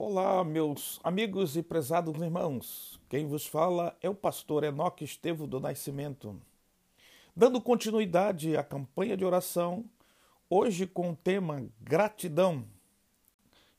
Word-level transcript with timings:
Olá, 0.00 0.44
meus 0.44 1.00
amigos 1.02 1.56
e 1.56 1.62
prezados 1.62 2.22
irmãos. 2.22 3.00
Quem 3.08 3.26
vos 3.26 3.48
fala 3.48 3.98
é 4.00 4.08
o 4.08 4.14
pastor 4.14 4.62
Enoque 4.62 5.04
Estevo 5.04 5.44
do 5.44 5.58
Nascimento. 5.58 6.40
Dando 7.34 7.60
continuidade 7.60 8.56
à 8.56 8.62
campanha 8.62 9.16
de 9.16 9.24
oração, 9.24 9.84
hoje 10.48 10.86
com 10.86 11.10
o 11.10 11.16
tema 11.16 11.66
gratidão. 11.80 12.64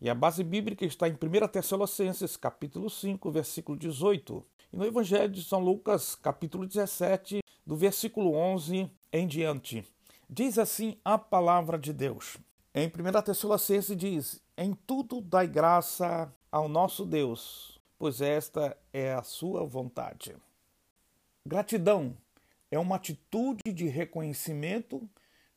E 0.02 0.10
a 0.10 0.14
base 0.14 0.44
bíblica 0.44 0.86
está 0.86 1.08
em 1.08 1.14
1 1.14 1.48
Tessalonicenses, 1.48 2.36
capítulo 2.36 2.90
5, 2.90 3.32
versículo 3.32 3.78
18, 3.78 4.46
e 4.74 4.76
no 4.76 4.86
Evangelho 4.86 5.32
de 5.32 5.42
São 5.42 5.62
Lucas, 5.62 6.16
capítulo 6.16 6.68
17, 6.68 7.42
do 7.66 7.78
versículo 7.78 8.36
11 8.36 8.92
em 9.14 9.26
diante. 9.26 9.88
Diz 10.30 10.60
assim 10.60 10.98
a 11.06 11.18
palavra 11.18 11.80
de 11.80 11.94
Deus. 11.94 12.38
Em 12.76 12.88
1 12.88 13.22
Tessalonicenses 13.22 13.98
diz: 13.98 14.44
Em 14.62 14.74
tudo 14.74 15.22
dai 15.22 15.48
graça 15.48 16.30
ao 16.52 16.68
nosso 16.68 17.06
Deus, 17.06 17.80
pois 17.98 18.20
esta 18.20 18.76
é 18.92 19.14
a 19.14 19.24
sua 19.24 19.66
vontade. 19.66 20.36
Gratidão 21.46 22.14
é 22.70 22.78
uma 22.78 22.98
atitude 22.98 23.72
de 23.72 23.88
reconhecimento 23.88 25.10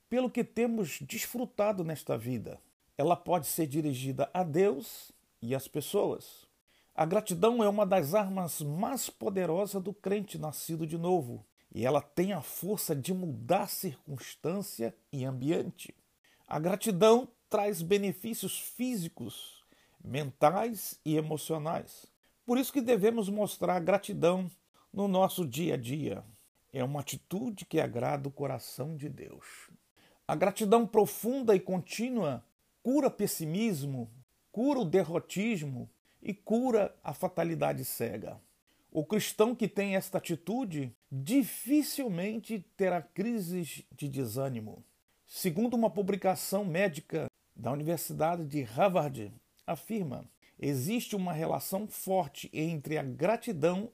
pelo 0.09 0.31
que 0.31 0.45
temos 0.45 1.01
desfrutado 1.01 1.83
nesta 1.83 2.17
vida. 2.17 2.61
Ela 2.97 3.17
pode 3.17 3.49
ser 3.49 3.67
dirigida 3.67 4.31
a 4.33 4.45
Deus 4.45 5.11
e 5.43 5.53
às 5.53 5.67
pessoas. 5.67 6.47
A 6.95 7.05
gratidão 7.05 7.61
é 7.61 7.69
uma 7.69 7.85
das 7.85 8.15
armas 8.15 8.61
mais 8.61 9.11
poderosas 9.11 9.83
do 9.83 9.93
crente 9.93 10.39
nascido 10.39 10.87
de 10.87 10.97
novo, 10.97 11.45
e 11.75 11.85
ela 11.85 12.01
tem 12.01 12.33
a 12.35 12.41
força 12.41 12.95
de 12.95 13.13
mudar 13.13 13.69
circunstância 13.69 14.95
e 15.13 15.25
ambiente. 15.25 15.93
A 16.47 16.61
gratidão 16.61 17.29
traz 17.53 17.83
benefícios 17.83 18.59
físicos, 18.59 19.63
mentais 20.03 20.99
e 21.05 21.19
emocionais. 21.19 22.07
Por 22.47 22.57
isso 22.57 22.73
que 22.73 22.81
devemos 22.81 23.29
mostrar 23.29 23.79
gratidão 23.79 24.51
no 24.91 25.07
nosso 25.07 25.47
dia 25.47 25.75
a 25.75 25.77
dia. 25.77 26.25
É 26.73 26.83
uma 26.83 27.01
atitude 27.01 27.67
que 27.67 27.79
agrada 27.79 28.27
o 28.27 28.33
coração 28.33 28.97
de 28.97 29.07
Deus. 29.11 29.71
A 30.27 30.35
gratidão 30.35 30.87
profunda 30.87 31.55
e 31.55 31.61
contínua 31.61 32.43
cura 32.83 33.11
pessimismo, 33.11 34.11
cura 34.51 34.81
o 34.81 34.85
derrotismo 34.87 35.91
e 36.23 36.33
cura 36.33 36.97
a 37.05 37.13
fatalidade 37.13 37.85
cega. 37.85 38.41
O 38.91 39.05
cristão 39.05 39.55
que 39.55 39.69
tem 39.69 39.95
esta 39.95 40.17
atitude 40.17 40.91
dificilmente 41.11 42.65
terá 42.79 43.03
crises 43.03 43.85
de 43.93 44.09
desânimo. 44.09 44.83
Segundo 45.27 45.75
uma 45.75 45.91
publicação 45.91 46.65
médica 46.65 47.27
da 47.63 47.71
Universidade 47.71 48.45
de 48.45 48.65
Harvard, 48.65 49.33
afirma: 49.65 50.25
existe 50.59 51.15
uma 51.15 51.33
relação 51.33 51.87
forte 51.87 52.51
entre 52.53 52.99
a 52.99 53.05
gratidão 53.05 53.89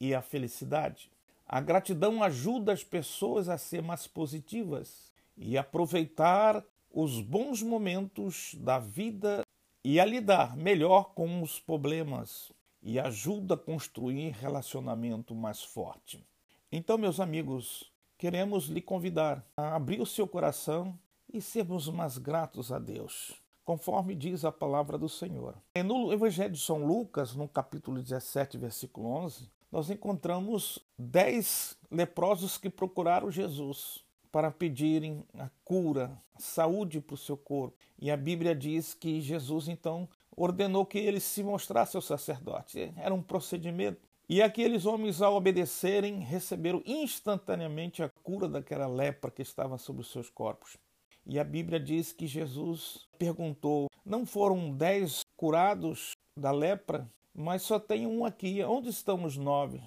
e 0.00 0.12
a 0.12 0.20
felicidade. 0.20 1.08
A 1.46 1.60
gratidão 1.60 2.24
ajuda 2.24 2.72
as 2.72 2.82
pessoas 2.82 3.48
a 3.48 3.56
ser 3.56 3.82
mais 3.82 4.08
positivas 4.08 5.12
e 5.36 5.56
aproveitar 5.56 6.64
os 6.90 7.20
bons 7.20 7.62
momentos 7.62 8.56
da 8.56 8.80
vida 8.80 9.44
e 9.84 10.00
a 10.00 10.04
lidar 10.04 10.56
melhor 10.56 11.14
com 11.14 11.40
os 11.40 11.60
problemas 11.60 12.50
e 12.82 12.98
ajuda 12.98 13.54
a 13.54 13.58
construir 13.58 14.30
relacionamento 14.32 15.36
mais 15.36 15.62
forte. 15.62 16.26
Então, 16.72 16.98
meus 16.98 17.20
amigos, 17.20 17.92
queremos 18.18 18.64
lhe 18.64 18.80
convidar 18.80 19.46
a 19.56 19.76
abrir 19.76 20.00
o 20.00 20.06
seu 20.06 20.26
coração 20.26 20.98
e 21.34 21.42
sermos 21.42 21.88
mais 21.88 22.16
gratos 22.16 22.70
a 22.70 22.78
Deus, 22.78 23.34
conforme 23.64 24.14
diz 24.14 24.44
a 24.44 24.52
palavra 24.52 24.96
do 24.96 25.08
Senhor. 25.08 25.56
No 25.84 26.12
Evangelho 26.12 26.52
de 26.52 26.60
São 26.60 26.86
Lucas, 26.86 27.34
no 27.34 27.48
capítulo 27.48 28.00
17, 28.00 28.56
versículo 28.56 29.08
11, 29.08 29.50
nós 29.70 29.90
encontramos 29.90 30.78
dez 30.96 31.76
leprosos 31.90 32.56
que 32.56 32.70
procuraram 32.70 33.30
Jesus 33.32 34.04
para 34.30 34.50
pedirem 34.50 35.24
a 35.36 35.50
cura, 35.64 36.16
a 36.36 36.40
saúde 36.40 37.00
para 37.00 37.14
o 37.14 37.18
seu 37.18 37.36
corpo. 37.36 37.76
E 37.98 38.10
a 38.10 38.16
Bíblia 38.16 38.54
diz 38.54 38.94
que 38.94 39.20
Jesus 39.20 39.66
então 39.66 40.08
ordenou 40.36 40.86
que 40.86 40.98
eles 40.98 41.24
se 41.24 41.42
mostrassem 41.42 41.98
ao 41.98 42.02
sacerdote. 42.02 42.92
Era 42.96 43.12
um 43.12 43.22
procedimento 43.22 44.00
e 44.26 44.40
aqueles 44.40 44.86
homens, 44.86 45.20
ao 45.20 45.34
obedecerem, 45.34 46.20
receberam 46.20 46.82
instantaneamente 46.86 48.02
a 48.02 48.08
cura 48.08 48.48
daquela 48.48 48.86
lepra 48.86 49.30
que 49.30 49.42
estava 49.42 49.76
sobre 49.76 50.00
os 50.00 50.10
seus 50.10 50.30
corpos. 50.30 50.78
E 51.26 51.38
a 51.38 51.44
Bíblia 51.44 51.80
diz 51.80 52.12
que 52.12 52.26
Jesus 52.26 53.08
perguntou: 53.18 53.88
Não 54.04 54.26
foram 54.26 54.70
dez 54.70 55.22
curados 55.36 56.12
da 56.38 56.50
lepra? 56.50 57.08
Mas 57.34 57.62
só 57.62 57.78
tem 57.78 58.06
um 58.06 58.24
aqui. 58.24 58.62
Onde 58.62 58.88
estão 58.90 59.24
os 59.24 59.36
nove 59.36 59.80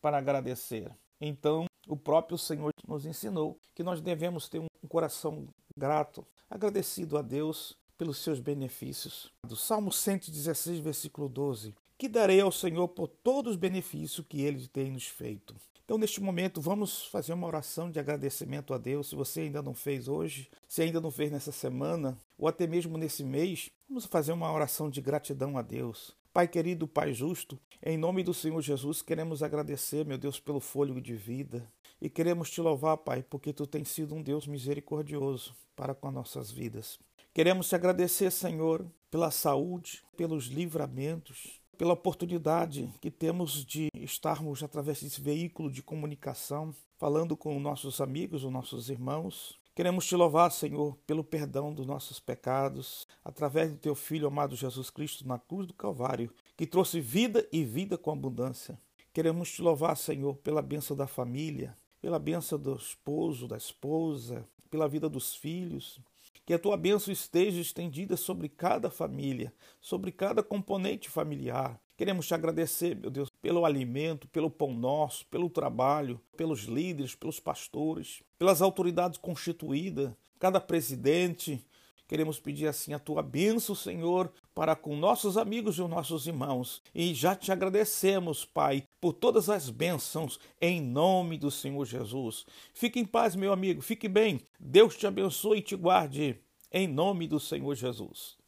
para 0.00 0.18
agradecer? 0.18 0.90
Então, 1.20 1.66
o 1.86 1.96
próprio 1.96 2.38
Senhor 2.38 2.70
nos 2.86 3.04
ensinou 3.04 3.58
que 3.74 3.82
nós 3.82 4.00
devemos 4.00 4.48
ter 4.48 4.60
um 4.60 4.88
coração 4.88 5.48
grato, 5.76 6.26
agradecido 6.48 7.18
a 7.18 7.22
Deus 7.22 7.76
pelos 7.96 8.18
seus 8.18 8.40
benefícios. 8.40 9.30
Do 9.46 9.56
Salmo 9.56 9.92
116, 9.92 10.78
versículo 10.78 11.28
12: 11.28 11.74
que 11.98 12.08
darei 12.08 12.40
ao 12.40 12.52
Senhor 12.52 12.86
por 12.86 13.08
todos 13.08 13.52
os 13.52 13.56
benefícios 13.56 14.24
que 14.26 14.42
Ele 14.42 14.68
tem 14.68 14.92
nos 14.92 15.06
feito. 15.06 15.56
Então, 15.88 15.96
neste 15.96 16.20
momento, 16.20 16.60
vamos 16.60 17.06
fazer 17.06 17.32
uma 17.32 17.46
oração 17.46 17.90
de 17.90 17.98
agradecimento 17.98 18.74
a 18.74 18.78
Deus. 18.78 19.08
Se 19.08 19.16
você 19.16 19.40
ainda 19.40 19.62
não 19.62 19.72
fez 19.72 20.06
hoje, 20.06 20.50
se 20.68 20.82
ainda 20.82 21.00
não 21.00 21.10
fez 21.10 21.32
nessa 21.32 21.50
semana, 21.50 22.18
ou 22.36 22.46
até 22.46 22.66
mesmo 22.66 22.98
nesse 22.98 23.24
mês, 23.24 23.70
vamos 23.88 24.04
fazer 24.04 24.32
uma 24.32 24.52
oração 24.52 24.90
de 24.90 25.00
gratidão 25.00 25.56
a 25.56 25.62
Deus. 25.62 26.14
Pai 26.30 26.46
querido, 26.46 26.86
Pai 26.86 27.14
justo, 27.14 27.58
em 27.82 27.96
nome 27.96 28.22
do 28.22 28.34
Senhor 28.34 28.60
Jesus, 28.60 29.00
queremos 29.00 29.42
agradecer, 29.42 30.04
meu 30.04 30.18
Deus, 30.18 30.38
pelo 30.38 30.60
fôlego 30.60 31.00
de 31.00 31.14
vida. 31.14 31.66
E 32.02 32.10
queremos 32.10 32.50
te 32.50 32.60
louvar, 32.60 32.98
Pai, 32.98 33.22
porque 33.22 33.50
tu 33.50 33.66
tens 33.66 33.88
sido 33.88 34.14
um 34.14 34.22
Deus 34.22 34.46
misericordioso 34.46 35.56
para 35.74 35.94
com 35.94 36.10
nossas 36.10 36.50
vidas. 36.50 36.98
Queremos 37.32 37.66
te 37.66 37.74
agradecer, 37.74 38.30
Senhor, 38.30 38.84
pela 39.10 39.30
saúde, 39.30 40.04
pelos 40.18 40.48
livramentos, 40.48 41.62
pela 41.78 41.92
oportunidade 41.92 42.92
que 43.00 43.08
temos 43.08 43.64
de 43.64 43.88
estarmos 43.94 44.64
através 44.64 45.00
desse 45.00 45.20
veículo 45.20 45.70
de 45.70 45.80
comunicação, 45.80 46.74
falando 46.98 47.36
com 47.36 47.58
nossos 47.60 48.00
amigos, 48.00 48.42
os 48.42 48.52
nossos 48.52 48.90
irmãos. 48.90 49.56
Queremos 49.76 50.04
te 50.04 50.16
louvar, 50.16 50.50
Senhor, 50.50 50.98
pelo 51.06 51.22
perdão 51.22 51.72
dos 51.72 51.86
nossos 51.86 52.18
pecados, 52.18 53.06
através 53.24 53.70
do 53.70 53.76
teu 53.76 53.94
Filho 53.94 54.26
amado 54.26 54.56
Jesus 54.56 54.90
Cristo 54.90 55.26
na 55.26 55.38
cruz 55.38 55.68
do 55.68 55.72
Calvário, 55.72 56.34
que 56.56 56.66
trouxe 56.66 57.00
vida 57.00 57.46
e 57.52 57.62
vida 57.62 57.96
com 57.96 58.10
abundância. 58.10 58.76
Queremos 59.12 59.52
te 59.52 59.62
louvar, 59.62 59.96
Senhor, 59.96 60.34
pela 60.38 60.60
bênção 60.60 60.96
da 60.96 61.06
família, 61.06 61.78
pela 62.00 62.18
bênção 62.18 62.58
do 62.58 62.74
esposo, 62.74 63.46
da 63.46 63.56
esposa, 63.56 64.44
pela 64.68 64.88
vida 64.88 65.08
dos 65.08 65.36
filhos, 65.36 66.00
que 66.48 66.54
a 66.54 66.58
tua 66.58 66.78
bênção 66.78 67.12
esteja 67.12 67.60
estendida 67.60 68.16
sobre 68.16 68.48
cada 68.48 68.88
família, 68.88 69.52
sobre 69.82 70.10
cada 70.10 70.42
componente 70.42 71.06
familiar. 71.06 71.78
Queremos 71.94 72.26
te 72.26 72.32
agradecer, 72.32 72.96
meu 72.96 73.10
Deus, 73.10 73.28
pelo 73.28 73.66
alimento, 73.66 74.26
pelo 74.28 74.50
pão 74.50 74.72
nosso, 74.72 75.26
pelo 75.26 75.50
trabalho, 75.50 76.18
pelos 76.38 76.60
líderes, 76.60 77.14
pelos 77.14 77.38
pastores, 77.38 78.22
pelas 78.38 78.62
autoridades 78.62 79.18
constituídas, 79.18 80.14
cada 80.38 80.58
presidente, 80.58 81.62
Queremos 82.08 82.40
pedir 82.40 82.66
assim 82.66 82.94
a 82.94 82.98
tua 82.98 83.22
bênção, 83.22 83.74
Senhor, 83.74 84.32
para 84.54 84.74
com 84.74 84.96
nossos 84.96 85.36
amigos 85.36 85.76
e 85.76 85.82
os 85.82 85.90
nossos 85.90 86.26
irmãos. 86.26 86.82
E 86.94 87.12
já 87.12 87.36
te 87.36 87.52
agradecemos, 87.52 88.46
Pai, 88.46 88.84
por 88.98 89.12
todas 89.12 89.50
as 89.50 89.68
bênçãos, 89.68 90.40
em 90.58 90.80
nome 90.80 91.36
do 91.36 91.50
Senhor 91.50 91.84
Jesus. 91.84 92.46
Fique 92.72 92.98
em 92.98 93.04
paz, 93.04 93.36
meu 93.36 93.52
amigo, 93.52 93.82
fique 93.82 94.08
bem. 94.08 94.40
Deus 94.58 94.96
te 94.96 95.06
abençoe 95.06 95.58
e 95.58 95.62
te 95.62 95.76
guarde, 95.76 96.40
em 96.72 96.88
nome 96.88 97.28
do 97.28 97.38
Senhor 97.38 97.74
Jesus. 97.74 98.38